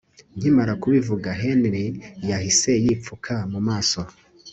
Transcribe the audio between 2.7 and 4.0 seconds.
yipfuka mu maso